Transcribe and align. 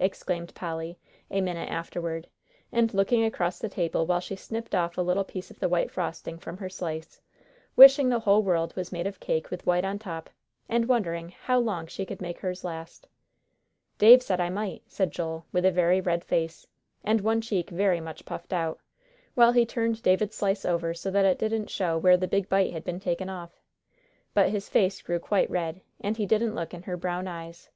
exclaimed 0.00 0.54
Polly, 0.54 0.96
a 1.28 1.40
minute 1.40 1.68
afterward, 1.68 2.28
and 2.70 2.94
looking 2.94 3.24
across 3.24 3.58
the 3.58 3.68
table 3.68 4.06
while 4.06 4.20
she 4.20 4.36
snipped 4.36 4.72
off 4.72 4.96
a 4.96 5.00
little 5.02 5.24
piece 5.24 5.50
of 5.50 5.58
the 5.58 5.68
white 5.68 5.90
frosting 5.90 6.38
from 6.38 6.56
her 6.56 6.68
slice, 6.68 7.20
wishing 7.74 8.08
the 8.08 8.20
whole 8.20 8.40
world 8.40 8.72
was 8.76 8.92
made 8.92 9.08
of 9.08 9.18
cake 9.18 9.50
with 9.50 9.66
white 9.66 9.84
on 9.84 9.98
top, 9.98 10.30
and 10.68 10.86
wondering 10.86 11.30
how 11.30 11.58
long 11.58 11.84
she 11.84 12.06
could 12.06 12.20
make 12.22 12.38
hers 12.38 12.62
last. 12.62 13.08
"Dave 13.98 14.22
said 14.22 14.40
I 14.40 14.48
might," 14.50 14.82
said 14.86 15.10
Joel, 15.10 15.44
with 15.50 15.64
a 15.64 15.72
very 15.72 16.00
red 16.00 16.22
face, 16.22 16.64
and 17.02 17.20
one 17.20 17.40
cheek 17.40 17.68
very 17.68 18.00
much 18.00 18.24
puffed 18.24 18.52
out, 18.52 18.78
while 19.34 19.50
he 19.50 19.66
turned 19.66 20.00
David's 20.04 20.36
slice 20.36 20.64
over 20.64 20.94
so 20.94 21.10
that 21.10 21.24
it 21.24 21.40
didn't 21.40 21.70
show 21.70 21.98
where 21.98 22.16
the 22.16 22.28
big 22.28 22.48
bite 22.48 22.70
had 22.72 22.84
been 22.84 23.00
taken 23.00 23.28
off. 23.28 23.60
But 24.32 24.50
his 24.50 24.68
face 24.68 25.02
grew 25.02 25.18
quite 25.18 25.50
red, 25.50 25.80
and 26.00 26.16
he 26.16 26.24
didn't 26.24 26.54
look 26.54 26.72
in 26.72 26.82
her 26.84 26.96
brown 26.96 27.26
eyes. 27.26 27.68